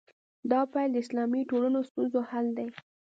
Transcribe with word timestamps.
دا 0.51 0.61
پیل 0.73 0.89
د 0.93 0.97
اسلامي 1.03 1.41
ټولنو 1.49 1.79
ستونزو 1.89 2.19
حل 2.29 2.47
دی. 2.57 2.67